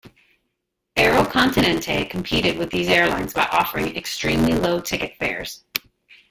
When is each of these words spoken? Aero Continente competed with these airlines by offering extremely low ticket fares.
Aero 0.95 1.21
Continente 1.23 2.05
competed 2.09 2.57
with 2.57 2.71
these 2.71 2.87
airlines 2.89 3.35
by 3.35 3.45
offering 3.51 3.95
extremely 3.95 4.55
low 4.55 4.79
ticket 4.79 5.15
fares. 5.17 5.63